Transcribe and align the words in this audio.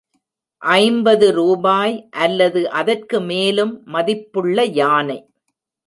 ஐம்பது 0.61 1.27
ரூபாய் 1.33 1.95
அல்லது 2.17 2.63
அதற்கு 2.73 3.19
மேலும் 3.27 3.73
மதிப்புள்ள 3.87 4.61
யானை 4.73 5.19